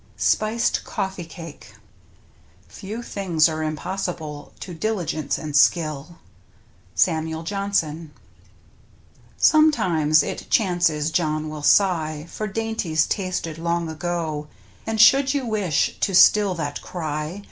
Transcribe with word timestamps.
SPICED 0.17 0.83
COFFEE 0.83 1.25
CAKE 1.25 1.75
Few 2.67 3.03
things 3.03 3.47
are 3.47 3.61
impossible 3.61 4.51
to 4.59 4.73
diligence 4.73 5.37
and 5.37 5.55
skill.— 5.55 6.17
Samuel 7.05 7.43
Johnson. 7.43 8.11
Sometimes 9.37 10.23
it 10.23 10.47
chances 10.49 11.11
John 11.11 11.49
will 11.49 11.61
sigh 11.61 12.25
For 12.31 12.47
dainties 12.47 13.05
tasted 13.05 13.59
long 13.59 13.89
ago, 13.91 14.47
And 14.87 14.99
should 14.99 15.35
you 15.35 15.45
wish 15.45 15.99
to 15.99 16.15
still 16.15 16.55
that 16.55 16.81
cry. 16.81 17.39